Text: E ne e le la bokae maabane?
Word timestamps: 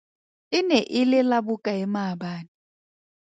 E 0.57 0.59
ne 0.69 0.79
e 0.99 1.01
le 1.09 1.19
la 1.29 1.39
bokae 1.47 1.83
maabane? 1.93 2.51